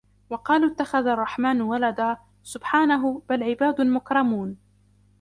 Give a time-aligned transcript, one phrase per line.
[0.29, 4.57] وقالوا اتخذ الرحمن ولدا سبحانه بل عباد مكرمون